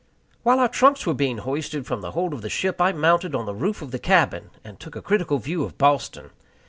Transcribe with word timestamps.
While 0.41 0.57
our 0.59 0.67
trunks 0.67 1.05
were 1.05 1.13
being 1.13 1.37
hoisted 1.37 1.85
from 1.85 2.01
the 2.01 2.13
hold 2.13 2.33
of 2.33 2.41
the 2.41 2.49
ship, 2.49 2.81
I 2.81 2.91
mounted 2.91 3.35
on 3.35 3.45
the 3.45 3.53
roof 3.53 3.83
of 3.83 3.91
the 3.91 3.99
cabin, 3.99 4.49
and 4.63 4.79
took 4.79 4.95
a 4.95 4.99
critical 5.03 5.37
view 5.37 5.63
of 5.63 5.77
Boston. 5.77 6.31